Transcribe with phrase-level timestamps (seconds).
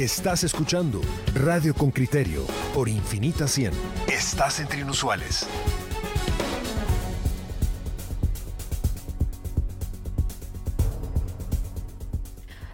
[0.00, 1.02] Estás escuchando
[1.34, 3.70] Radio con Criterio por Infinita 100.
[4.08, 5.46] Estás entre inusuales.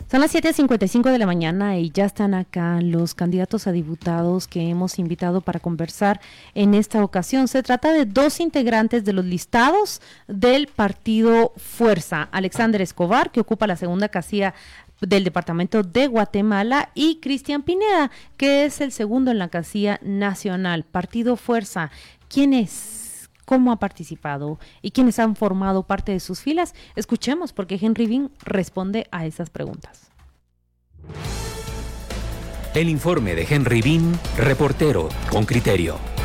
[0.08, 4.70] Son las 7.55 de la mañana y ya están acá los candidatos a diputados que
[4.70, 6.20] hemos invitado para conversar
[6.54, 7.48] en esta ocasión.
[7.48, 12.28] Se trata de dos integrantes de los listados del partido Fuerza.
[12.30, 14.54] Alexander Escobar, que ocupa la segunda casilla
[15.00, 20.84] del departamento de Guatemala y Cristian Pineda, que es el segundo en la casilla nacional.
[20.84, 21.90] Partido Fuerza,
[22.28, 23.04] ¿quién es?
[23.46, 26.74] cómo ha participado y quiénes han formado parte de sus filas.
[26.96, 30.10] Escuchemos porque Henry Bean responde a esas preguntas.
[32.74, 36.15] El informe de Henry Bean, reportero con criterio.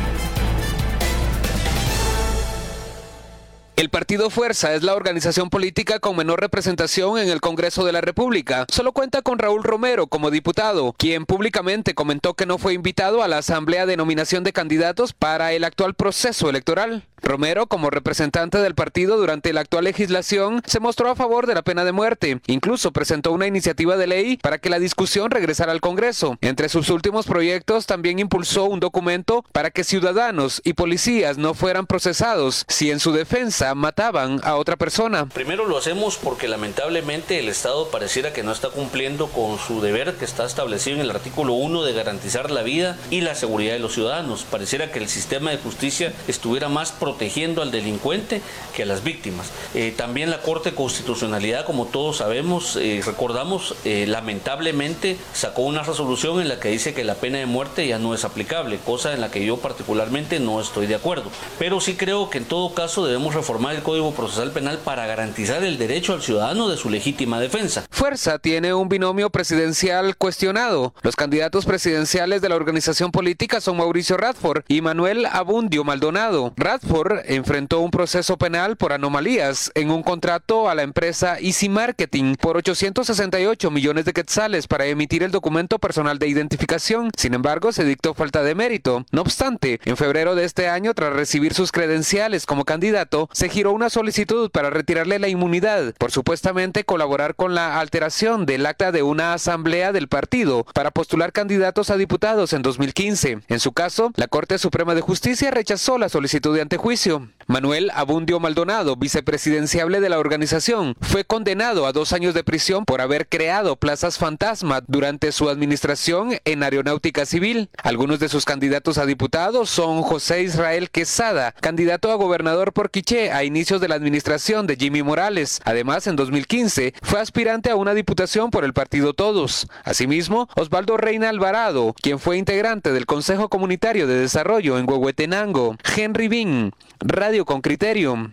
[3.82, 8.00] El Partido Fuerza es la organización política con menor representación en el Congreso de la
[8.00, 8.64] República.
[8.68, 13.28] Solo cuenta con Raúl Romero como diputado, quien públicamente comentó que no fue invitado a
[13.28, 17.08] la Asamblea de Nominación de Candidatos para el actual proceso electoral.
[17.22, 21.62] Romero, como representante del partido durante la actual legislación, se mostró a favor de la
[21.62, 22.40] pena de muerte.
[22.48, 26.36] Incluso presentó una iniciativa de ley para que la discusión regresara al Congreso.
[26.40, 31.86] Entre sus últimos proyectos también impulsó un documento para que ciudadanos y policías no fueran
[31.86, 35.26] procesados si en su defensa mataban a otra persona.
[35.26, 40.14] Primero lo hacemos porque lamentablemente el Estado pareciera que no está cumpliendo con su deber
[40.14, 43.78] que está establecido en el artículo 1 de garantizar la vida y la seguridad de
[43.78, 44.44] los ciudadanos.
[44.44, 48.42] Pareciera que el sistema de justicia estuviera más protegiendo al delincuente
[48.74, 49.50] que a las víctimas.
[49.74, 55.82] Eh, también la Corte de Constitucionalidad, como todos sabemos, eh, recordamos, eh, lamentablemente sacó una
[55.82, 59.12] resolución en la que dice que la pena de muerte ya no es aplicable, cosa
[59.12, 61.30] en la que yo particularmente no estoy de acuerdo.
[61.58, 65.62] Pero sí creo que en todo caso debemos reformar el Código Procesal Penal para garantizar
[65.62, 67.84] el derecho al ciudadano de su legítima defensa.
[67.90, 70.94] Fuerza tiene un binomio presidencial cuestionado.
[71.02, 76.54] Los candidatos presidenciales de la organización política son Mauricio Radford y Manuel Abundio Maldonado.
[76.56, 82.36] Radford enfrentó un proceso penal por anomalías en un contrato a la empresa Easy Marketing
[82.36, 87.10] por 868 millones de quetzales para emitir el documento personal de identificación.
[87.16, 89.04] Sin embargo, se dictó falta de mérito.
[89.12, 93.72] No obstante, en febrero de este año, tras recibir sus credenciales como candidato, se giró
[93.72, 99.02] una solicitud para retirarle la inmunidad por supuestamente colaborar con la alteración del acta de
[99.02, 103.40] una asamblea del partido para postular candidatos a diputados en 2015.
[103.48, 108.38] En su caso, la Corte Suprema de Justicia rechazó la solicitud de antejuicio Manuel Abundio
[108.38, 113.76] Maldonado, vicepresidenciable de la organización, fue condenado a dos años de prisión por haber creado
[113.76, 117.68] plazas fantasma durante su administración en aeronáutica civil.
[117.82, 123.31] Algunos de sus candidatos a diputados son José Israel Quesada, candidato a gobernador por Quiché
[123.32, 125.60] a inicios de la administración de Jimmy Morales.
[125.64, 129.66] Además, en 2015 fue aspirante a una diputación por el partido Todos.
[129.84, 135.76] Asimismo, Osvaldo Reina Alvarado, quien fue integrante del Consejo Comunitario de Desarrollo en Huehuetenango.
[135.96, 138.32] Henry Bin, Radio con Criterio.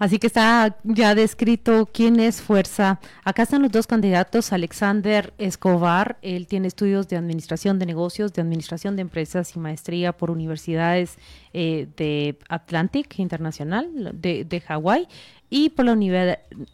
[0.00, 3.00] Así que está ya descrito quién es Fuerza.
[3.22, 8.40] Acá están los dos candidatos, Alexander Escobar, él tiene estudios de Administración de Negocios, de
[8.40, 11.18] Administración de Empresas y maestría por universidades
[11.52, 15.06] eh, de Atlantic Internacional de, de Hawái
[15.50, 15.98] y por la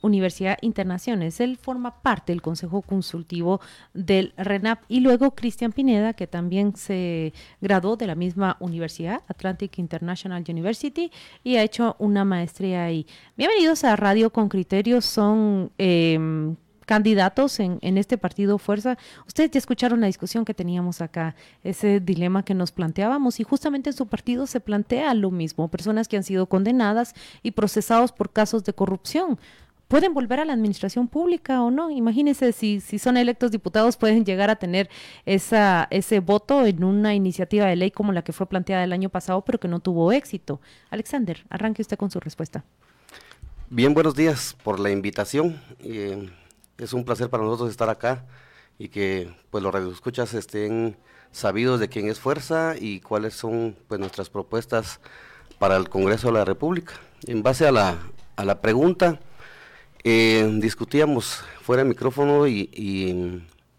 [0.03, 1.41] Universidad Internaciones.
[1.41, 3.61] Él forma parte del Consejo Consultivo
[3.95, 9.79] del RENAP y luego Cristian Pineda, que también se graduó de la misma universidad, Atlantic
[9.79, 11.11] International University,
[11.43, 13.07] y ha hecho una maestría ahí.
[13.37, 15.73] Bienvenidos a Radio con Criterios, son...
[15.79, 16.55] Eh,
[16.87, 18.97] candidatos en, en, este partido Fuerza.
[19.27, 23.91] Ustedes ya escucharon la discusión que teníamos acá, ese dilema que nos planteábamos y justamente
[23.91, 28.31] en su partido se plantea lo mismo, personas que han sido condenadas y procesados por
[28.31, 29.39] casos de corrupción.
[29.89, 31.91] ¿Pueden volver a la administración pública o no?
[31.91, 34.89] Imagínense si, son electos diputados, pueden llegar a tener
[35.27, 39.11] esa, ese voto en una iniciativa de ley como la que fue planteada el año
[39.11, 40.61] pasado, pero que no tuvo éxito.
[40.91, 42.65] Alexander, arranque usted con su respuesta.
[43.71, 45.61] Bien, buenos días por la invitación.
[45.81, 46.31] Eh,
[46.79, 48.25] es un placer para nosotros estar acá
[48.79, 50.97] y que pues los radioescuchas estén
[51.31, 55.01] sabidos de quién es Fuerza y cuáles son pues nuestras propuestas
[55.59, 56.95] para el Congreso de la República.
[57.27, 57.99] En base a la,
[58.37, 59.21] a la pregunta,
[60.05, 62.71] eh, discutíamos fuera de micrófono y,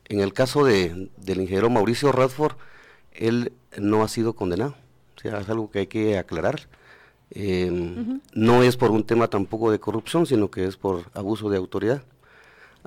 [0.10, 2.58] en el caso de, del ingeniero Mauricio Radford,
[3.14, 4.76] él no ha sido condenado.
[5.16, 6.68] O sea, es algo que hay que aclarar.
[7.32, 7.72] Eh,
[8.34, 12.04] no es por un tema tampoco de corrupción, sino que es por abuso de autoridad.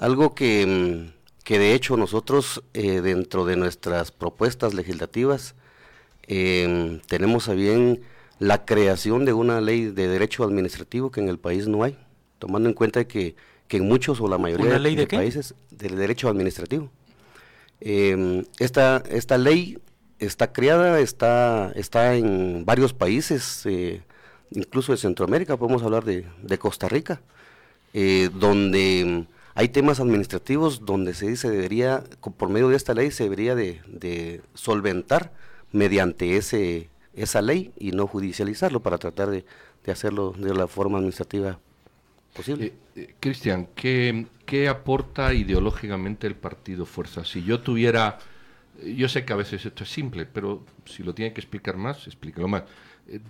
[0.01, 1.13] Algo que, mm,
[1.45, 5.55] que de hecho nosotros eh, dentro de nuestras propuestas legislativas
[6.27, 8.01] em, tenemos a bien
[8.39, 11.99] la creación de una ley de derecho administrativo que en el país no hay,
[12.39, 13.37] tomando en cuenta que,
[13.69, 16.91] que en muchos o la mayoría de, países del derecho administrativo.
[17.83, 19.77] Em, esta, esta ley
[20.19, 24.01] está creada, está, está en varios países, eh,
[24.51, 27.21] incluso de Centroamérica, podemos hablar de, Costa Rica,
[27.93, 32.05] eh, donde hay temas administrativos donde se dice debería,
[32.37, 35.33] por medio de esta ley, se debería de, solventar
[35.73, 39.45] mediante ese, esa ley y no judicializarlo para tratar de,
[39.91, 41.59] hacerlo de la forma administrativa
[42.35, 42.73] posible.
[42.95, 47.25] Eh, Cristian, ¿qué, ¿qué aporta ideológicamente el partido Fuerza?
[47.25, 48.19] Si yo tuviera
[48.85, 52.07] yo sé que a veces esto es simple, pero si lo tiene que explicar más,
[52.07, 52.65] explíquelo más.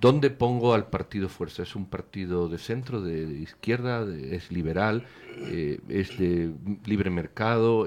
[0.00, 1.62] ¿Dónde pongo al partido Fuerza?
[1.62, 5.06] ¿Es un partido de centro, de, izquierda, es liberal,
[5.38, 6.52] eh, es de
[6.84, 7.86] libre mercado?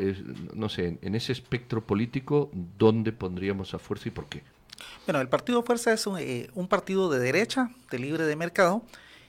[0.53, 2.49] No sé, en ese espectro político,
[2.79, 4.41] ¿dónde pondríamos a Fuerza y por qué?
[5.05, 8.81] Bueno, el partido Fuerza es un, eh, un partido de derecha, de libre de mercado,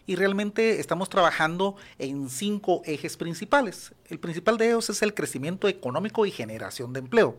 [0.07, 3.93] y realmente estamos trabajando en cinco ejes principales.
[4.09, 7.37] El principal de ellos es el crecimiento económico y generación de empleo.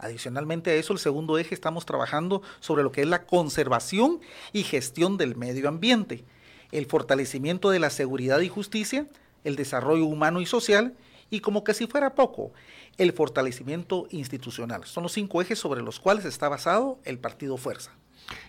[0.00, 4.20] Adicionalmente a eso, el segundo eje estamos trabajando sobre lo que es la conservación
[4.52, 6.24] y gestión del medio ambiente,
[6.72, 9.06] el fortalecimiento de la seguridad y justicia,
[9.44, 10.94] el desarrollo humano y social
[11.28, 12.52] y como que si fuera poco,
[12.98, 14.84] el fortalecimiento institucional.
[14.84, 17.92] Son los cinco ejes sobre los cuales está basado el partido Fuerza.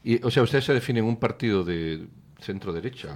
[0.03, 2.07] Y, o sea, ustedes se definen un partido de
[2.39, 3.15] centro derecha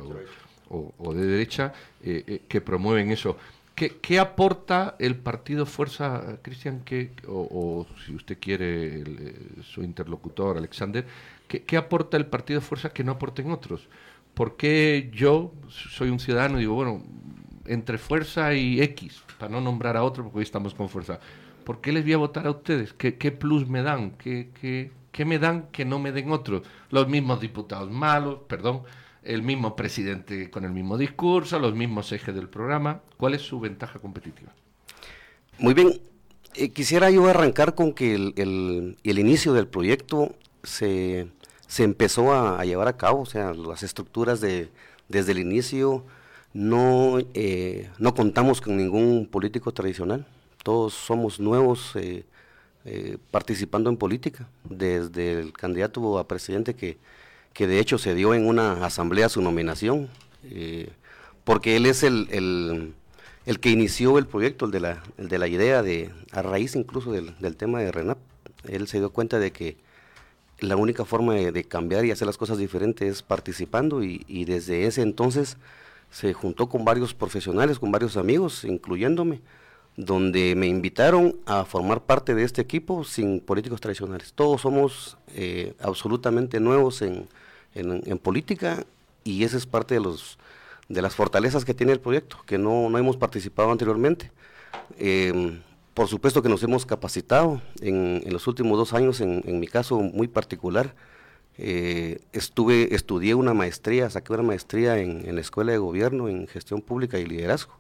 [0.69, 1.73] o, de derecha
[2.03, 3.37] eh, eh, que promueven eso.
[3.75, 6.83] ¿Qué, aporta el partido Fuerza, Cristian,
[7.27, 9.06] o, si usted quiere, eh,
[9.63, 11.06] su interlocutor, Alexander,
[11.50, 13.89] ¿qué, aporta el partido Fuerza que no aporten otros?
[14.33, 17.04] ¿Por qué yo soy un ciudadano y digo, bueno,
[17.66, 21.19] entre Fuerza y X, para no nombrar a otro, porque hoy estamos con Fuerza,
[21.66, 22.94] ¿por qué les voy a votar a ustedes?
[22.94, 24.12] ¿Qué, plus me dan?
[24.12, 24.51] ¿Qué,
[25.12, 26.62] ¿Qué me dan que no me den otros?
[26.92, 28.83] Los mismos diputados malos, perdón,
[29.25, 33.01] el mismo presidente con el mismo discurso, los mismos ejes del programa.
[33.18, 34.54] ¿Cuál es su ventaja competitiva?
[35.57, 36.00] Muy bien.
[36.54, 41.27] Eh, quisiera yo arrancar con que el, inicio del proyecto se,
[41.80, 44.69] empezó a, llevar a cabo, o sea, las estructuras de,
[45.10, 46.06] desde el inicio
[46.54, 50.25] no, eh, no contamos con ningún político tradicional,
[50.63, 52.24] todos somos nuevos eh,
[53.31, 56.98] participando en política, desde el candidato a presidente que,
[57.56, 60.10] que de hecho se dio en una asamblea su nominación,
[60.44, 60.90] eh,
[61.46, 62.28] porque él es el,
[63.46, 66.75] el, que inició el proyecto, el de la, el de la idea, de, a raíz
[66.75, 68.18] incluso del, del, tema de RENAP.
[68.68, 69.78] Él se dio cuenta de que
[70.60, 74.86] la única forma de, cambiar y hacer las cosas diferentes es participando y, y, desde
[74.86, 75.56] ese entonces
[76.12, 79.40] se juntó con varios profesionales, con varios amigos, incluyéndome,
[79.96, 84.34] donde me invitaron a formar parte de este equipo sin políticos tradicionales.
[84.34, 87.30] Todos somos eh, absolutamente nuevos en,
[87.75, 88.86] en, política
[89.24, 90.38] y esa es parte de, los,
[90.89, 94.31] de las fortalezas que tiene el proyecto, que no, no hemos participado anteriormente.
[94.98, 95.62] Em,
[95.94, 99.68] por supuesto que nos hemos capacitado en, en los últimos dos años, en, en mi
[99.68, 100.94] caso muy particular.
[101.57, 106.48] Eh, estuve, estudié una maestría, saqué una maestría en, en, la Escuela de Gobierno en
[106.48, 107.74] Gestión Pública y Liderazgo.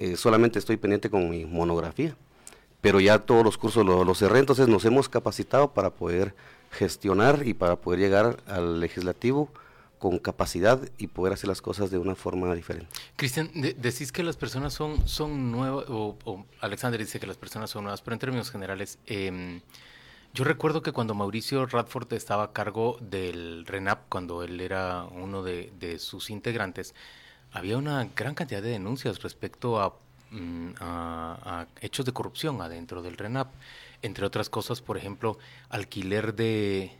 [0.00, 2.16] Eh, solamente estoy pendiente con mi monografía,
[2.80, 6.34] pero ya todos los cursos los, los cerré, entonces nos hemos capacitado para poder
[6.70, 9.50] gestionar y para poder llegar al legislativo
[9.98, 12.88] con capacidad y poder hacer las cosas de una forma diferente.
[13.16, 17.84] Cristian, decís que las personas son, son nuevas, o, Alexander dice que las personas son
[17.84, 19.60] nuevas, pero en términos generales, em,
[20.32, 25.42] yo recuerdo que cuando Mauricio Radford estaba a cargo del RENAP, cuando él era uno
[25.42, 26.94] de, sus integrantes,
[27.52, 29.96] había una gran cantidad de denuncias respecto a,
[30.30, 33.48] mm, a hechos de corrupción adentro del RENAP
[34.02, 35.38] entre otras cosas, por ejemplo,
[35.68, 36.96] alquiler de,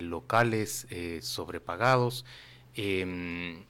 [0.00, 2.24] locales eh, sobrepagados.
[2.74, 3.64] Em,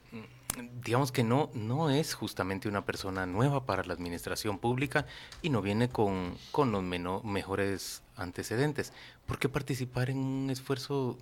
[0.83, 5.05] digamos que no, no es justamente una persona nueva para la administración pública
[5.41, 6.83] y no viene con, con los
[7.23, 8.93] mejores antecedentes.
[9.25, 11.17] ¿Por qué participar en un esfuerzo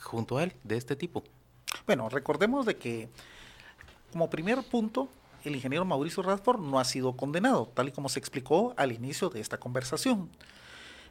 [0.00, 1.22] junto a él de este tipo?
[1.86, 3.08] Bueno, recordemos de que
[4.12, 5.08] como primer punto,
[5.42, 9.30] el ingeniero Mauricio Radford no ha sido condenado, tal y como se explicó al inicio
[9.30, 10.28] de esta conversación.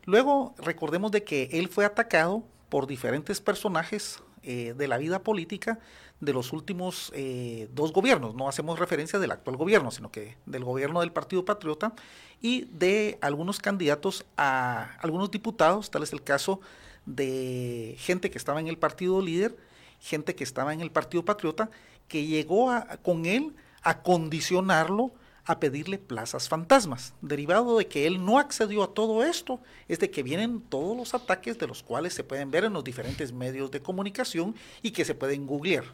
[0.05, 5.79] Luego, recordemos de que él fue atacado por diferentes personajes eh, de la vida política
[6.19, 8.33] de los últimos eh, dos gobiernos.
[8.33, 11.93] No hacemos referencia del actual gobierno, sino que del gobierno del Partido Patriota
[12.41, 16.59] y de algunos candidatos a algunos diputados, tal es el caso
[17.05, 19.57] de gente que estaba en el partido líder,
[19.99, 21.69] gente que estaba en el Partido Patriota,
[22.07, 22.71] que llegó
[23.03, 25.11] con él a condicionarlo
[25.45, 27.13] a pedirle plazas fantasmas.
[27.21, 31.13] Derivado de que él no accedió a todo esto, es de que vienen todos los
[31.13, 35.05] ataques de los cuales se pueden ver en los diferentes medios de comunicación y que
[35.05, 35.85] se pueden googlear.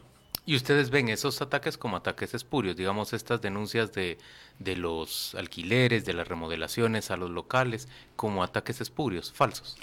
[0.48, 2.74] ¿Y ustedes ven esos ataques como ataques espurios?
[2.74, 4.16] Digamos, estas denuncias de,
[4.58, 7.86] de los alquileres, de las remodelaciones a los locales,
[8.16, 9.76] como ataques espurios, falsos.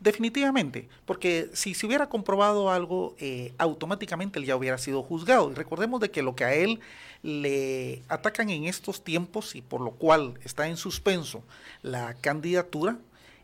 [0.00, 5.50] Definitivamente, porque si se hubiera comprobado algo, eh, automáticamente él ya hubiera sido juzgado.
[5.50, 6.80] Y recordemos de que lo que a él
[7.22, 11.42] le atacan en estos tiempos y por lo cual está en suspenso
[11.82, 12.96] la candidatura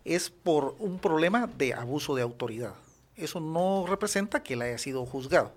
[0.06, 2.72] es por un problema de abuso de autoridad.
[3.16, 5.52] Eso no representa que él haya sido juzgado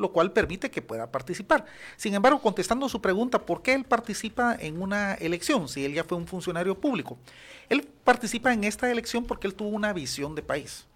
[0.00, 1.66] lo cual permite que pueda participar.
[1.96, 6.04] Sin embargo, contestando su pregunta, ¿por qué él participa en una elección si él ya
[6.04, 7.18] fue un funcionario público?
[7.68, 10.86] Él participa en esta elección porque él tuvo una visión de país.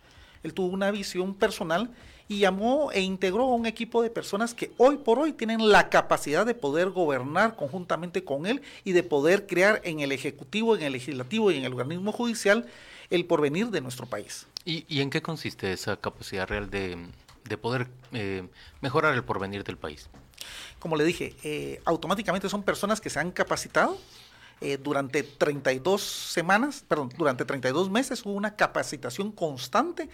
[0.43, 1.91] Él tuvo una visión personal
[2.27, 5.91] y llamó e integró a un equipo de personas que hoy por hoy tienen la
[5.91, 10.83] capacidad de poder gobernar conjuntamente con él y de poder crear en el Ejecutivo, en
[10.83, 12.67] el Legislativo y en el organismo judicial
[13.11, 14.47] el porvenir de nuestro país.
[14.65, 16.97] ¿Y, y en qué consiste esa capacidad real de,
[17.45, 18.49] de poder eh,
[18.81, 20.09] mejorar el porvenir del país?
[20.79, 23.99] Como le dije, eh, automáticamente son personas que se han capacitado.
[24.61, 30.09] Eh, durante 32 semanas, perdón, durante 32 meses hubo una capacitación constante,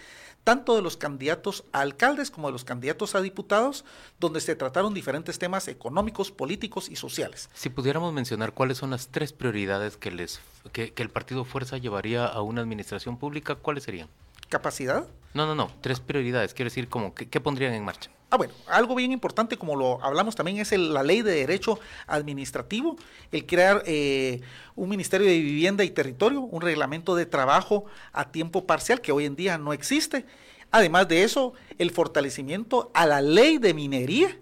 [0.44, 3.84] tanto de los candidatos a alcaldes como de los candidatos a diputados,
[4.18, 7.50] donde se trataron diferentes temas económicos, políticos y sociales.
[7.52, 10.40] Si pudiéramos mencionar cuáles son las tres prioridades que, les,
[10.72, 14.08] que el Partido Fuerza llevaría a una administración pública, ¿cuáles serían?
[14.50, 15.06] Capacidad.
[15.32, 18.10] No, no, no, tres prioridades, quiero decir, como, ¿qué, pondrían en marcha?
[18.30, 22.96] Ah, bueno, algo bien importante, como lo hablamos también, es la ley de derecho administrativo,
[23.32, 24.40] el crear eh,
[24.76, 29.24] un Ministerio de Vivienda y Territorio, un reglamento de trabajo a tiempo parcial que hoy
[29.24, 30.26] en día no existe.
[30.72, 34.36] Además de eso, el fortalecimiento a la ley de minería,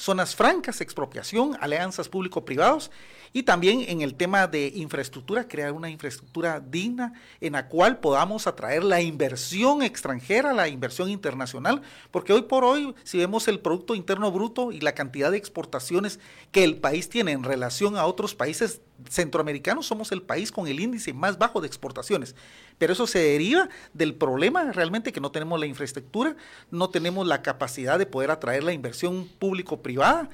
[0.00, 2.90] zonas francas, expropiación, alianzas público-privados
[3.32, 8.46] y también en el tema de infraestructura, crear una infraestructura digna en la cual podamos
[8.46, 13.94] atraer la inversión extranjera, la inversión internacional, porque hoy por hoy, si vemos el Producto
[13.94, 16.18] Interno Bruto y la cantidad de exportaciones
[16.50, 20.80] que el país tiene en relación a otros países centroamericanos, somos el país con el
[20.80, 22.34] índice más bajo de exportaciones.
[22.78, 26.36] Pero eso se deriva del problema realmente que no tenemos la infraestructura,
[26.70, 30.28] no tenemos la capacidad de poder atraer la inversión público-privada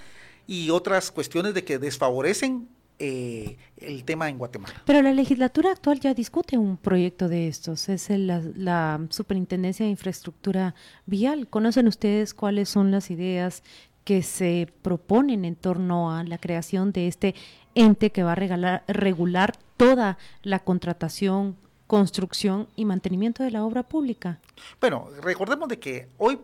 [0.47, 2.69] y otras cuestiones de que desfavorecen
[2.99, 4.83] eh, el tema en Guatemala.
[4.87, 10.75] Pero la legislatura actual ya discute un proyecto de estos, es la, Superintendencia de Infraestructura
[11.05, 11.47] Vial.
[11.49, 13.63] ¿Conocen ustedes cuáles son las ideas
[14.07, 17.35] que se proponen en torno a la creación de este
[17.75, 21.57] ente que va a regular toda la contratación,
[21.89, 24.39] construcción y mantenimiento de la obra pública?
[24.81, 26.39] Bueno, recordemos de que hoy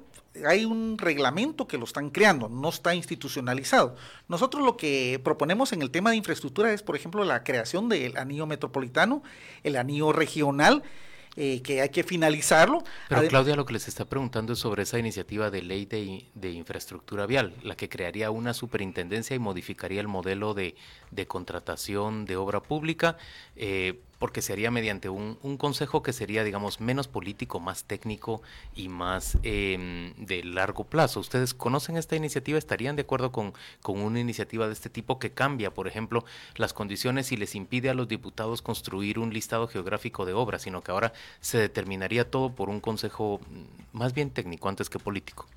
[0.45, 3.95] hay un reglamento que lo están creando, no está institucionalizado.
[4.27, 8.17] Nosotros lo que proponemos en el tema de infraestructura es, por ejemplo, la creación del
[8.17, 9.23] anillo metropolitano,
[9.63, 10.83] el anillo regional,
[11.37, 12.85] eh, que hay que finalizarlo.
[13.09, 17.27] Pero Claudia lo que les está preguntando es sobre esa iniciativa de ley de, infraestructura
[17.27, 20.75] vial, la que crearía una superintendencia y modificaría el modelo de,
[21.27, 23.17] contratación de obra pública.
[23.57, 28.41] Eh, porque sería mediante un, consejo que sería, digamos, menos político, más técnico
[28.77, 31.19] y más em, de largo plazo.
[31.19, 32.57] ¿Ustedes conocen esta iniciativa?
[32.57, 36.25] ¿Estarían de acuerdo con, con una iniciativa de este tipo que cambia, por ejemplo,
[36.55, 40.83] las condiciones y les impide a los diputados construir un listado geográfico de obras, sino
[40.83, 45.49] que ahora se determinaría todo por un consejo mm, más bien técnico antes que político?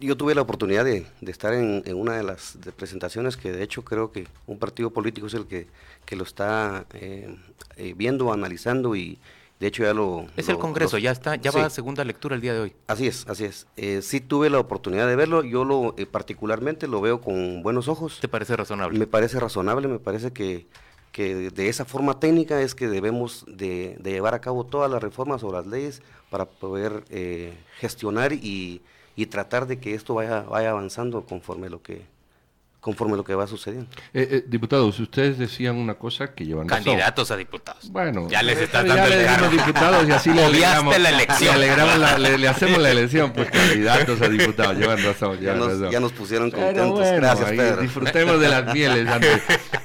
[0.00, 4.12] Yo tuve la oportunidad de, estar en, una de las presentaciones que de hecho creo
[4.12, 5.66] que un partido político es el que,
[6.04, 7.36] que lo está eh,
[7.76, 9.18] eh, viendo, analizando y
[9.60, 10.26] de hecho ya lo...
[10.36, 12.72] Es el Congreso, ya está, ya va a segunda lectura el día de hoy.
[12.88, 13.66] Así es, así es.
[13.76, 18.18] Eh, sí tuve la oportunidad de verlo, yo lo particularmente lo veo con buenos ojos.
[18.20, 18.98] ¿Te parece razonable?
[18.98, 20.66] Me parece razonable, me parece que,
[21.12, 25.00] que de esa forma técnica es que debemos de, de llevar a cabo todas las
[25.00, 27.04] reformas o las leyes para poder
[27.78, 28.82] gestionar y
[29.16, 32.06] y tratar de que esto vaya, vaya avanzando conforme lo que
[32.84, 33.88] conforme lo que va sucediendo.
[34.12, 37.90] Eh, eh, diputados, ustedes decían una cosa que llevan Candidatos a diputados.
[37.90, 41.58] Bueno, ya les están dando ya le diputados y así le alegramos, la elección.
[41.58, 45.40] Le, hacemos la elección, pues candidatos a diputados, llevan razón.
[45.40, 47.00] ya, nos, ya nos pusieron contentos.
[47.00, 47.80] Gracias, Pedro.
[47.80, 49.08] Disfrutemos de las mieles.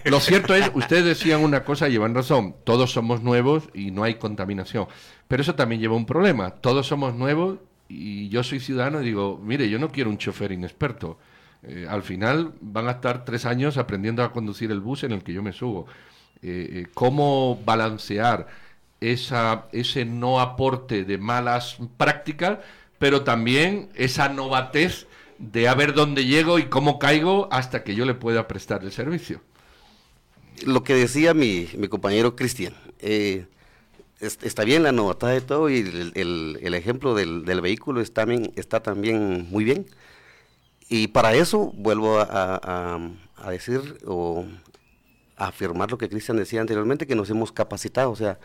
[0.04, 2.58] Lo cierto es, ustedes decían una cosa y llevan razón.
[2.66, 4.88] Todos somos nuevos y no hay contaminación.
[5.30, 6.50] Pero eso también lleva un problema.
[6.50, 7.60] Todos somos nuevos
[7.90, 11.18] y yo soy ciudadano y digo, mire, yo no quiero un chofer inexperto.
[11.64, 15.24] Eh, al final van a estar tres años aprendiendo a conducir el bus en el
[15.24, 15.88] que yo me subo.
[16.42, 18.48] Eh, eh, ¿Cómo balancear
[19.02, 22.60] esa, ese no aporte de malas prácticas,
[23.00, 25.08] pero también esa novatez
[25.40, 28.92] de a ver dónde llego y cómo caigo hasta que yo le pueda prestar el
[28.92, 29.42] servicio?
[30.66, 32.74] Lo que decía mi, mi compañero Cristian,
[34.20, 35.80] está bien la novedad de todo y
[36.16, 39.86] el, ejemplo del, vehículo está, está también muy bien.
[40.90, 43.00] y para eso vuelvo a,
[43.38, 44.46] a decir o
[45.36, 48.40] afirmar lo que Cristian decía anteriormente, que nos hemos capacitado, o sea,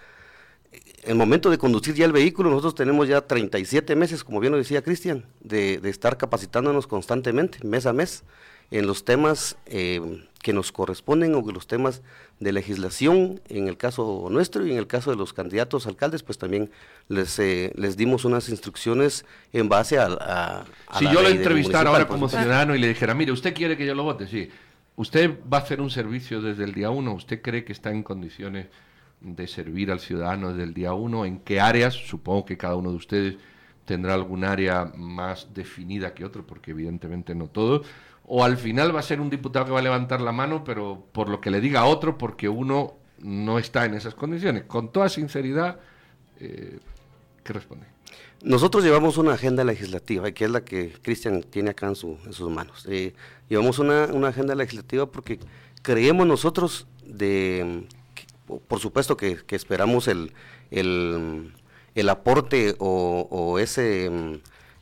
[1.03, 4.59] el momento de conducir ya el vehículo, nosotros tenemos ya 37 meses, como bien lo
[4.59, 8.25] decía Cristian, de, estar capacitándonos constantemente, mes a mes,
[8.71, 12.03] en los temas eh, que nos corresponden o los temas
[12.39, 16.37] de legislación, en el caso nuestro y en el caso de los candidatos alcaldes, pues
[16.37, 16.71] también
[17.09, 19.25] les, eh, les dimos unas instrucciones
[19.55, 20.05] en base a...
[20.21, 20.65] a,
[20.99, 23.95] si yo lo entrevistara ahora como ciudadano y le dijera, mire, ¿usted quiere que yo
[23.95, 24.29] lo vote?
[24.29, 24.51] Sí.
[24.97, 27.15] ¿Usted va a hacer un servicio desde el día uno?
[27.15, 28.67] ¿Usted cree que está en condiciones
[29.23, 32.91] de servir al ciudadano desde el día uno, en qué áreas, supongo que cada uno
[32.91, 33.37] de ustedes
[33.87, 37.83] tendrá algún área más definida que otro, porque evidentemente no todo,
[38.27, 41.07] o al final va a ser un diputado que va a levantar la mano, pero
[41.13, 44.65] por lo que le diga a otro, porque uno no está en esas condiciones.
[44.65, 45.81] Con toda sinceridad,
[46.41, 46.79] eh,
[47.43, 47.87] ¿qué responde?
[48.43, 52.87] Nosotros llevamos una agenda legislativa, que es la que Cristian tiene acá en, sus manos.
[52.89, 53.15] Eh,
[53.49, 55.39] llevamos una, agenda legislativa porque
[55.83, 57.87] creemos nosotros de
[58.69, 60.33] por supuesto que, esperamos el,
[60.71, 64.11] el, aporte o, ese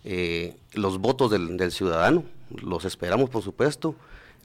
[0.05, 2.25] eh, los votos del, ciudadano,
[2.61, 3.95] los esperamos por supuesto.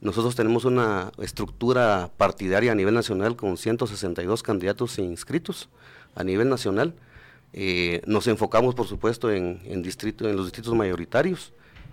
[0.00, 5.68] Nosotros tenemos una estructura partidaria a nivel nacional con 162 candidatos inscritos
[6.14, 6.94] a nivel nacional.
[7.52, 11.52] Eh, nos enfocamos, por supuesto, en, en, distrito, en los distritos mayoritarios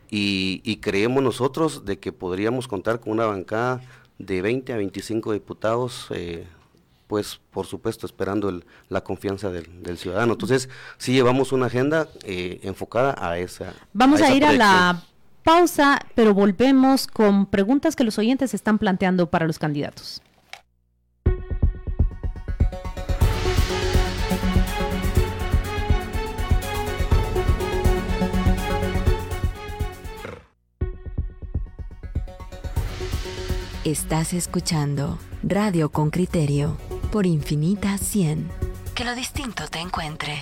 [0.10, 3.82] y, creemos nosotros de que podríamos contar con una bancada
[4.20, 6.46] de 20 a 25 diputados eh,
[7.08, 10.34] pues por supuesto esperando la confianza del, ciudadano.
[10.34, 13.74] Entonces, sí llevamos una agenda eh, enfocada a esa.
[13.94, 15.04] Vamos a, ir a la
[15.46, 20.22] pausa, pero volvemos con preguntas que los oyentes están planteando para los candidatos.
[33.86, 36.76] Estás escuchando Radio con Criterio
[37.12, 38.50] por Infinita 100.
[38.96, 40.42] Que lo distinto te encuentre.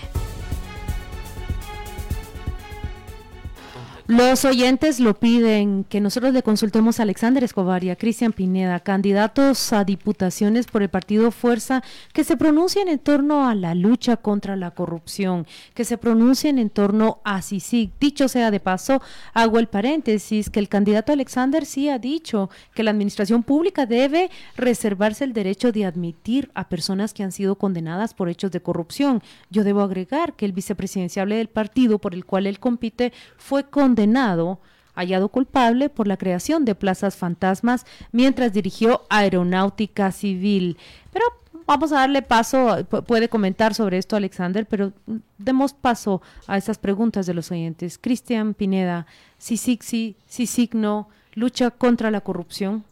[4.08, 8.82] Los oyentes lo piden que nosotros le consultemos a Alexander Escobar y a Cristian Pineda,
[8.82, 14.18] candidatos a diputaciones por el partido Fuerza, que se pronuncien en torno a la lucha
[14.18, 17.92] contra la corrupción, que se pronuncien en torno a CICIG.
[17.98, 19.02] Dicho sea de paso,
[19.34, 24.30] hago el paréntesis que el candidato Alexander sí ha dicho que la administración pública debe
[24.58, 29.24] reservarse el derecho de admitir a personas que han sido condenadas por hechos de corrupción.
[29.50, 33.93] Yo debo agregar que el vicepresidenciable del partido por el cual él compite fue con
[33.94, 34.60] condenado,
[34.96, 40.78] hallado culpable por la creación de plazas fantasmas mientras dirigió aeronáutica civil.
[41.12, 41.26] Pero
[41.68, 44.94] vamos a darle paso, puede comentar sobre esto Alexander, pero
[45.38, 48.00] demos paso a esas preguntas de los oyentes.
[48.00, 49.06] Cristian Pineda,
[49.40, 52.84] CICIC sí, CICIC no, lucha contra la corrupción.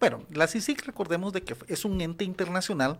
[0.00, 2.98] Bueno, la CICIC recordemos de que es un ente internacional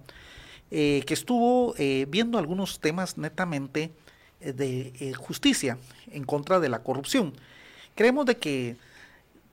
[0.70, 3.90] eh, que estuvo eh, viendo algunos temas netamente
[4.40, 5.79] de eh, justicia
[6.11, 7.35] en contra de la corrupción.
[7.94, 8.77] Creemos de que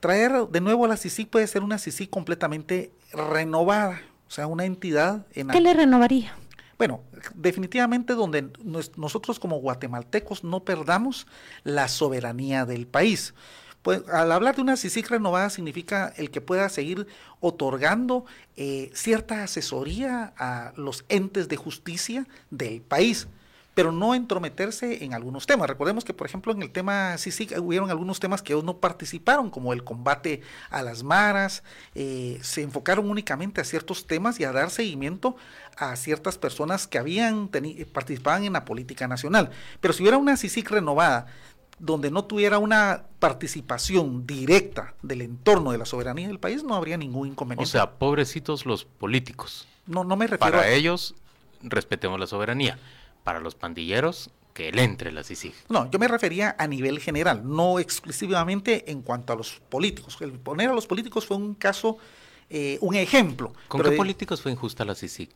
[0.00, 4.64] traer de nuevo a la CICIC puede ser una CICIC completamente renovada, o sea, una
[4.64, 5.48] entidad en...
[5.48, 6.34] ¿Qué le renovaría?
[6.78, 7.00] Bueno,
[7.34, 8.50] definitivamente donde
[8.96, 11.26] nosotros como guatemaltecos no perdamos
[11.64, 13.34] la soberanía del país.
[13.82, 17.06] Pues, al hablar de una CICIC renovada significa el que pueda seguir
[17.40, 23.28] otorgando eh, cierta asesoría a los entes de justicia del país
[23.76, 25.68] pero no entrometerse en algunos temas.
[25.68, 29.74] Recordemos que, por ejemplo, en el tema sí, hubieron algunos temas que no participaron, como
[29.74, 31.62] el combate a las maras,
[31.94, 35.36] eh, se enfocaron únicamente a ciertos temas y a dar seguimiento
[35.76, 37.50] a ciertas personas que habían
[37.92, 39.50] participaban en la política nacional.
[39.82, 41.26] Pero si hubiera una CICIC renovada,
[41.78, 46.96] donde no tuviera una participación directa del entorno de la soberanía del país, no habría
[46.96, 47.68] ningún inconveniente.
[47.68, 49.68] O sea, pobrecitos los políticos.
[49.86, 51.14] No, no me refiero Para ellos,
[51.62, 52.78] respetemos la soberanía
[53.26, 55.52] para los pandilleros que él entre la CICIG.
[55.68, 60.16] No, yo me refería a nivel general, no exclusivamente en cuanto a los políticos.
[60.20, 61.98] El poner a los políticos fue un caso,
[62.48, 63.52] eh, un ejemplo.
[63.66, 65.30] ¿Con qué políticos fue injusta la CICIG?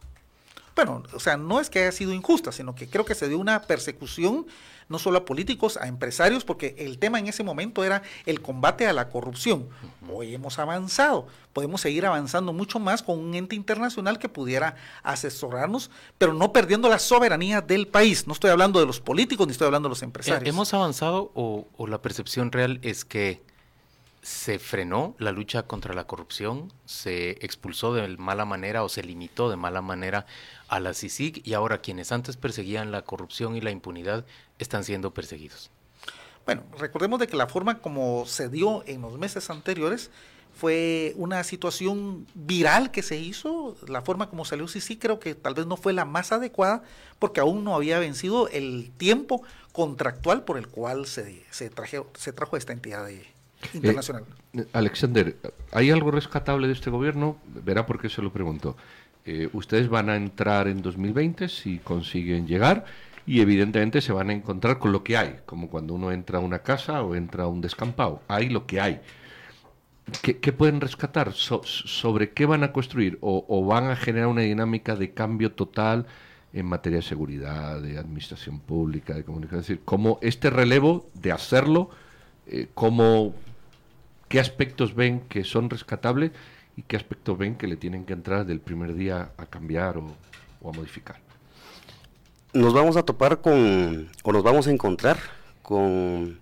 [0.81, 3.38] Bueno, o sea, no es que haya sido injusta, sino que creo que se dio
[3.38, 4.47] una persecución
[4.88, 8.87] no solo a políticos, a empresarios, porque el tema en ese momento era el combate
[8.87, 9.69] a la corrupción.
[10.11, 15.90] Hoy hemos avanzado, podemos seguir avanzando mucho más con un ente internacional que pudiera asesorarnos,
[16.16, 18.27] pero no perdiendo la soberanía del país.
[18.27, 20.49] No estoy hablando de los políticos ni estoy hablando de los empresarios.
[20.49, 23.43] ¿Hemos avanzado o, o la percepción real es que
[24.22, 29.50] se frenó la lucha contra la corrupción, se expulsó de mala manera o se limitó
[29.50, 30.26] de mala manera
[30.68, 34.26] a la CICIG y ahora quienes antes perseguían la corrupción y la impunidad
[34.59, 35.70] están siendo perseguidos.
[36.44, 40.11] Bueno, recordemos de que la forma como se dio en los meses anteriores
[40.52, 45.54] fue una situación viral que se hizo, la forma como salió sí creo que tal
[45.54, 46.83] vez no fue la más adecuada
[47.18, 51.70] porque aún no había vencido el tiempo contractual por el cual se, se,
[52.14, 53.06] se trajo esta entidad
[53.75, 54.25] internacional.
[54.53, 55.37] Eh, Alexander,
[55.73, 57.37] ¿hay algo rescatable de este gobierno?
[57.64, 58.77] Verá por qué se lo pregunto.
[59.25, 62.85] Eh, ustedes van a entrar en 2020 si consiguen llegar
[63.27, 66.40] y evidentemente se van a encontrar con lo que hay, como cuando uno entra a
[66.40, 68.23] una casa o entra a un descampado.
[68.29, 69.01] Hay lo que hay.
[70.23, 71.33] ¿Qué, pueden rescatar?
[71.33, 73.18] ¿Sobre qué van a construir?
[73.20, 76.07] O, van a generar una dinámica de cambio total
[76.53, 79.61] en materia de seguridad, de administración pública, de comunicación?
[79.61, 81.90] Es decir, cómo este relevo de hacerlo,
[82.49, 83.35] eh, cómo,
[84.31, 86.31] qué aspectos ven que son rescatables
[86.77, 90.07] y qué aspectos ven que le tienen que entrar del primer día a cambiar o,
[90.66, 91.16] a modificar.
[92.55, 95.19] Nos vamos a topar con, o nos vamos a encontrar
[95.62, 96.38] con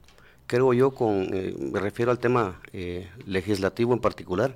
[0.47, 4.55] creo yo, con, eh, me refiero al tema eh, legislativo en particular,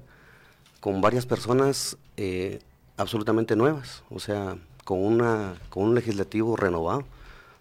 [0.81, 2.61] con varias personas eh,
[2.99, 7.05] absolutamente nuevas, o sea, con, una, con un legislativo renovado,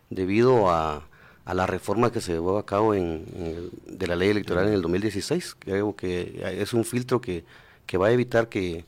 [0.09, 1.03] debido a,
[1.45, 3.25] a la reforma que se llevó a cabo en,
[3.85, 5.55] de la ley electoral en el 2016.
[5.59, 7.43] Creo que es un filtro que,
[7.85, 8.85] que va a evitar que,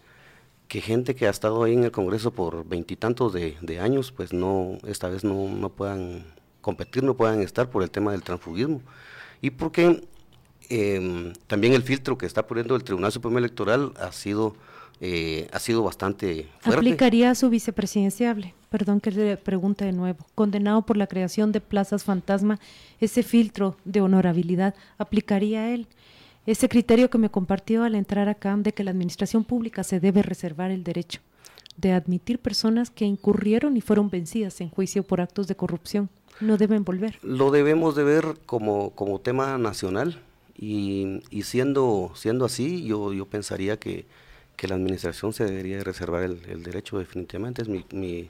[0.68, 4.34] que, gente que ha estado ahí en el Congreso por veintitantos de, de, años, pues
[4.34, 6.26] no, esta vez no, no puedan
[6.62, 8.82] competir, no puedan estar por el tema del transfugismo
[9.42, 10.08] y porque
[10.70, 14.56] em, también el filtro que está poniendo el Tribunal Supremo Electoral ha sido,
[15.02, 16.78] eh, ha sido bastante fuerte.
[16.78, 18.54] ¿Aplicaría su vicepresidenciable?
[18.74, 20.26] Perdón que le pregunte de nuevo.
[20.34, 22.60] Condenado por la creación de plazas fantasma,
[23.00, 25.86] ese filtro de honorabilidad, ¿aplicaría a él?
[26.48, 30.24] Ese criterio que me compartió al entrar acá de que la administración pública se debe
[30.24, 31.20] reservar el derecho
[31.78, 36.10] de admitir personas que incurrieron y fueron vencidas en juicio por actos de corrupción
[36.40, 37.20] no deben volver.
[37.22, 40.20] Lo debemos de ver como, como tema nacional
[40.58, 44.06] y, y siendo, siendo así, yo, yo pensaría que,
[44.56, 48.30] que la administración se debería reservar el, derecho definitivamente, es mi, mi,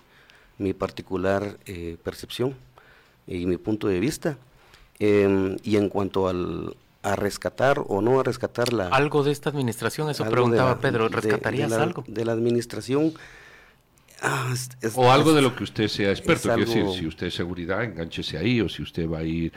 [0.58, 2.56] mi particular eh, percepción
[3.28, 4.38] y mi punto de vista.
[5.00, 8.88] Em, y en cuanto al, a rescatar o no a rescatar la...
[8.88, 12.04] Algo de esta administración, eso preguntaba Pedro, ¿rescatarías algo?
[12.08, 13.14] De la administración
[14.26, 14.54] Ah,
[14.96, 16.44] o algo de lo que usted sea experto.
[16.44, 19.52] Quiero decir, si usted es seguridad, engánchese ahí, o si usted va a ir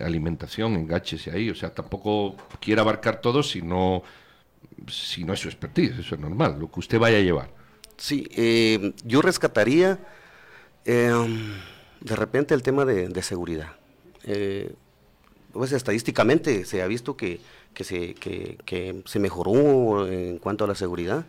[0.00, 1.50] alimentación, engánchese ahí.
[1.50, 4.04] O sea, tampoco quiere abarcar todo si no,
[4.86, 7.50] si no es su expertise, eso es normal, lo que usted vaya a llevar.
[7.96, 9.98] Sí, eh, yo rescataría
[10.84, 11.54] em,
[12.00, 13.72] de repente el tema de, seguridad.
[14.24, 14.72] Eh,
[15.52, 17.40] pues estadísticamente se ha visto que,
[17.74, 21.26] que, se, que, que se mejoró en cuanto a la seguridad.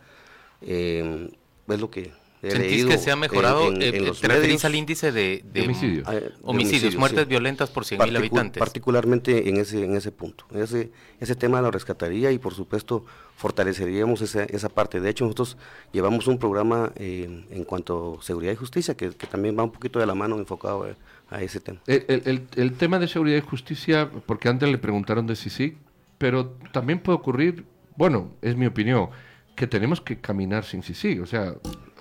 [0.62, 1.30] Eh,
[1.68, 2.12] es lo que
[2.52, 3.68] ¿Sentís que se ha mejorado?
[3.68, 8.60] En, eh, ¿Te referís al índice de, homicidios, ah, homicidios muertes violentas por 100.000 habitantes?
[8.60, 10.46] Particularmente en ese, en ese punto.
[10.54, 13.06] Ese, ese tema lo rescataría y por supuesto
[13.38, 15.00] fortaleceríamos esa, esa parte.
[15.00, 15.58] De hecho, nosotros
[15.92, 20.00] llevamos un programa eh, en cuanto a seguridad y justicia que, también va un poquito
[20.00, 20.86] de la mano enfocado
[21.30, 21.80] a, ese tema.
[21.88, 25.78] El, el, tema de seguridad y justicia, porque antes le preguntaron de si sí,
[26.20, 29.10] pero también puede ocurrir, bueno, es mi opinión,
[29.56, 31.20] que tenemos que caminar sin sí sí.
[31.20, 31.54] O sea,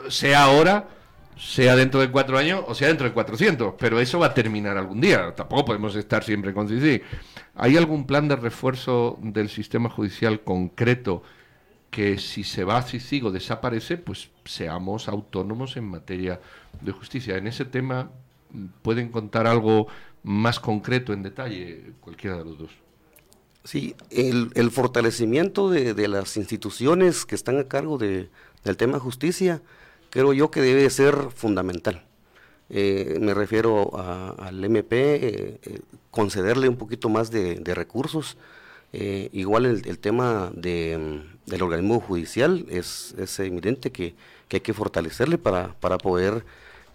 [0.09, 0.88] sea ahora,
[1.37, 4.77] sea dentro de cuatro años o sea dentro de 400, pero eso va a terminar
[4.77, 5.35] algún día.
[5.35, 7.03] Tampoco podemos estar siempre con sí
[7.55, 11.23] ¿Hay algún plan de refuerzo del sistema judicial concreto
[11.91, 16.41] que si se va CICIG o desaparece, pues seamos autónomos en materia
[16.81, 17.37] de justicia?
[17.37, 18.11] En ese tema,
[18.81, 19.88] ¿pueden contar algo
[20.23, 22.71] más concreto en detalle cualquiera de los dos?
[23.64, 28.29] Sí, el, fortalecimiento de, de, las instituciones que están a cargo de,
[28.64, 29.62] del tema justicia,
[30.11, 32.05] creo yo que debe ser fundamental.
[32.75, 33.90] Eh, me refiero
[34.38, 38.38] al MP, eh, eh, concederle un poquito más de, recursos.
[38.92, 44.14] igual el, tema de, del organismo judicial es, es evidente que,
[44.51, 46.44] hay que fortalecerle para, para poder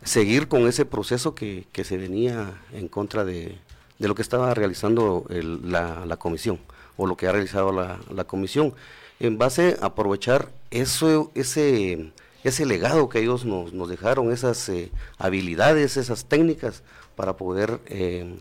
[0.04, 3.58] seguir con ese proceso que, se venía en contra de,
[4.00, 6.60] lo que estaba realizando la, la, comisión
[6.98, 8.74] o lo que ha realizado la, la comisión.
[9.20, 12.12] En base a aprovechar eso, ese
[12.48, 16.84] ese legado que ellos nos, nos dejaron, esas eh, habilidades, esas técnicas
[17.16, 18.40] para poder eh,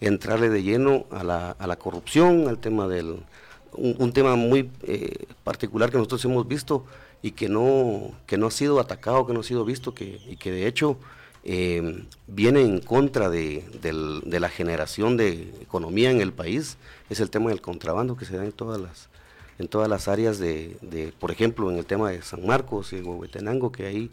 [0.00, 3.20] entrarle de lleno a la, a la corrupción, al tema del...
[3.72, 6.84] Un, tema muy eh, particular que nosotros hemos visto
[7.20, 10.36] y que no, que no ha sido atacado, que no ha sido visto, que, y
[10.36, 10.96] que de hecho
[11.44, 16.76] viene en contra de, de la generación de economía en el país,
[17.10, 19.08] es el tema del contrabando que se da en todas las,
[19.58, 23.72] en todas las áreas de, por ejemplo, en el tema de San Marcos y Huehuetenango,
[23.72, 24.10] que ahí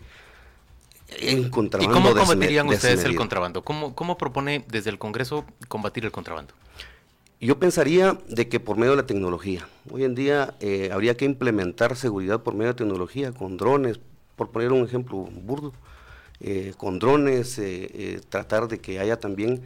[1.20, 1.92] en contrabando.
[1.92, 3.64] ¿Y cómo combatirían ustedes el contrabando?
[3.64, 6.54] ¿Cómo, ¿Cómo propone desde el Congreso combatir el contrabando?
[7.40, 11.26] Yo pensaría de que por medio de la tecnología, hoy en día eh, habría que
[11.26, 14.00] implementar seguridad por medio de tecnología, con drones,
[14.36, 15.74] por poner un ejemplo burdo,
[16.40, 19.62] eh, con drones, eh, tratar de que haya también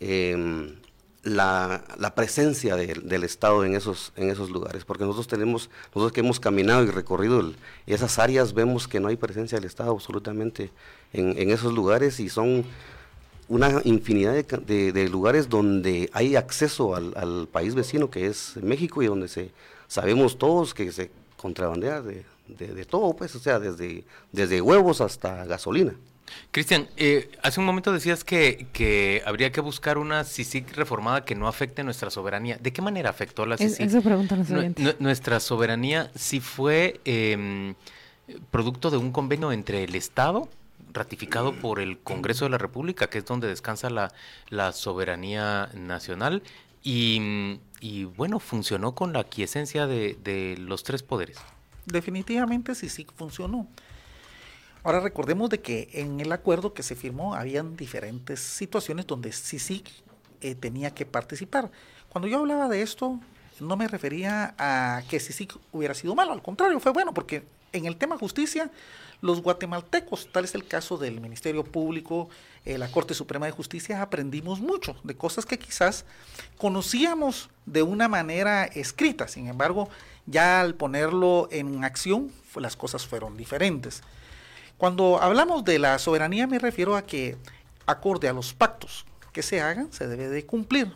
[0.00, 0.76] em,
[1.22, 6.40] la, presencia del Estado en esos, en esos lugares, porque nosotros tenemos, nosotros que hemos
[6.40, 7.52] caminado y recorrido
[7.86, 10.70] esas áreas, vemos que no hay presencia del Estado absolutamente
[11.12, 12.64] en, esos lugares y son
[13.48, 19.28] una infinidad de, lugares donde hay acceso al, país vecino que es México y donde
[19.28, 19.50] se
[19.86, 22.24] sabemos todos que se contrabandea de,
[22.88, 25.94] todo, pues, o sea, desde, desde huevos hasta gasolina.
[26.50, 31.48] Cristian, eh, hace un momento decías que, habría que buscar una CICIC reformada que no
[31.48, 32.58] afecte nuestra soberanía.
[32.58, 33.86] ¿De qué manera afectó la CICIC?
[33.86, 34.36] Eso pregunta
[34.98, 37.74] Nuestra soberanía, si fue em,
[38.50, 40.48] producto de un convenio entre el Estado
[40.92, 46.42] ratificado por el Congreso de la República, que es donde descansa la, soberanía nacional,
[46.82, 51.38] y, bueno, funcionó con la quiesencia de, los tres poderes.
[51.92, 53.66] Definitivamente sí, sí funcionó.
[54.84, 59.88] Ahora recordemos de que en el acuerdo que se firmó habían diferentes situaciones donde CICIC
[60.40, 61.70] eh, tenía que participar.
[62.08, 63.18] Cuando yo hablaba de esto,
[63.60, 67.86] no me refería a que CICIC hubiera sido malo, al contrario, fue bueno, porque en
[67.86, 68.70] el tema justicia
[69.20, 72.28] los guatemaltecos, tal es el caso del Ministerio Público,
[72.64, 76.04] eh, la Corte Suprema de Justicia, aprendimos mucho de cosas que quizás
[76.56, 79.88] conocíamos de una manera escrita, sin embargo,
[80.30, 84.02] ya al ponerlo en acción, las cosas fueron diferentes.
[84.76, 87.36] Cuando hablamos de la soberanía me refiero a que,
[87.86, 90.92] acorde a los pactos que se hagan, se debe de cumplir.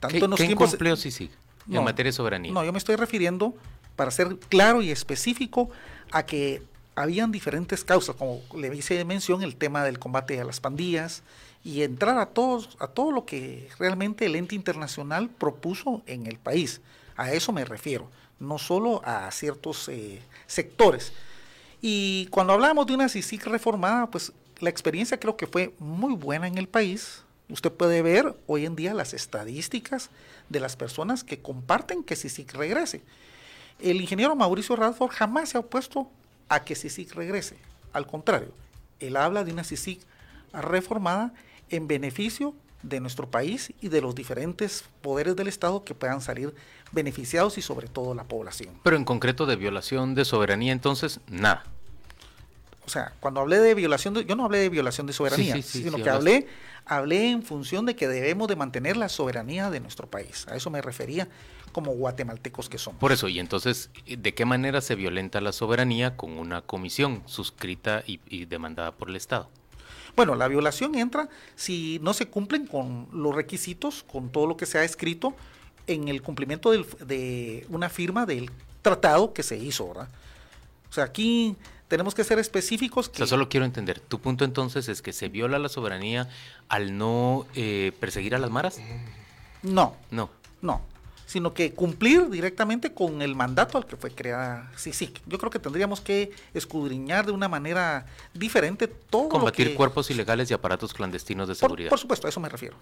[0.00, 1.30] Tanto ¿Qué, en los tiempos, sí, sí,
[1.70, 2.52] en materia de soberanía?
[2.52, 3.54] No, yo me estoy refiriendo,
[3.96, 5.70] para ser claro y específico,
[6.12, 6.62] a que
[6.94, 11.22] habían diferentes causas, como le hice mención, el tema del combate a las pandillas
[11.64, 16.38] y entrar a todos, a todo lo que realmente el ente internacional propuso en el
[16.38, 16.80] país.
[17.16, 21.12] A eso me refiero, no solo a ciertos eh, sectores.
[21.80, 26.46] Y cuando hablamos de una CICIC reformada, pues la experiencia creo que fue muy buena
[26.46, 27.22] en el país.
[27.48, 30.10] Usted puede ver hoy en día las estadísticas
[30.48, 33.02] de las personas que comparten que CICIC regrese.
[33.80, 36.08] El ingeniero Mauricio Radford jamás se ha opuesto
[36.48, 37.56] a que CICIC regrese.
[37.92, 38.52] Al contrario,
[39.00, 40.00] él habla de una CICIC
[40.52, 41.34] reformada
[41.68, 46.54] en beneficio de nuestro país y de los diferentes poderes del Estado que puedan salir
[46.92, 48.74] beneficiados y sobre todo la población.
[48.82, 51.64] Pero en concreto de violación de soberanía, entonces, nada.
[52.86, 55.96] O sea, cuando hablé de violación, de, yo no hablé de violación de soberanía, sino
[55.96, 56.46] que hablé,
[56.84, 60.46] hablé en función de que debemos de mantener la soberanía de nuestro país.
[60.48, 61.28] A eso me refería
[61.72, 63.00] como guatemaltecos que somos.
[63.00, 68.04] Por eso, y entonces, ¿de qué manera se violenta la soberanía con una comisión suscrita
[68.06, 69.48] y, demandada por el Estado?
[70.16, 74.66] Bueno, la violación entra si no se cumplen con los requisitos, con todo lo que
[74.66, 75.34] se ha escrito
[75.86, 78.50] en el cumplimiento de una firma del
[78.82, 80.08] tratado que se hizo, ¿verdad?
[80.88, 81.56] O sea, aquí
[81.88, 83.08] tenemos que ser específicos.
[83.08, 83.14] Que...
[83.14, 86.28] O sea, solo quiero entender, tu punto entonces es que se viola la soberanía
[86.68, 88.78] al no eh, perseguir a las maras.
[89.62, 89.96] No.
[90.10, 90.30] No.
[90.62, 90.93] No
[91.26, 95.22] sino que cumplir directamente con el mandato al que fue creada CICIC.
[95.26, 100.54] Yo creo que tendríamos que escudriñar de una manera diferente todo Combatir cuerpos ilegales y
[100.54, 101.90] aparatos clandestinos de seguridad.
[101.90, 102.76] Por, supuesto, a eso me refiero.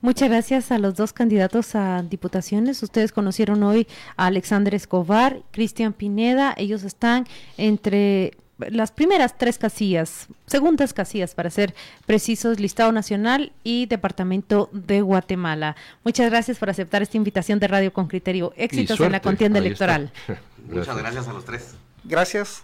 [0.00, 2.82] Muchas gracias a los dos candidatos a diputaciones.
[2.82, 6.54] Ustedes conocieron hoy a Alexander Escobar, Cristian Pineda.
[6.56, 11.74] Ellos están entre las primeras tres casillas, segundas casillas para ser
[12.06, 15.76] precisos, Listado Nacional y Departamento de Guatemala.
[16.04, 18.52] Muchas gracias por aceptar esta invitación de Radio con Criterio.
[18.56, 20.12] Éxitos en la contienda electoral.
[20.68, 21.74] Muchas gracias a los tres.
[22.04, 22.62] Gracias.